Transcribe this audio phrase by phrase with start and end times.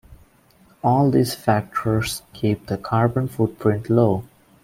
[0.83, 4.23] All these factors keep the carbon footprint low.